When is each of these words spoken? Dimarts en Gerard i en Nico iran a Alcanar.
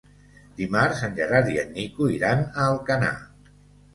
Dimarts 0.59 1.01
en 1.07 1.13
Gerard 1.19 1.51
i 1.57 1.59
en 1.63 1.69
Nico 1.77 2.09
iran 2.15 2.41
a 2.47 2.65
Alcanar. 2.71 3.15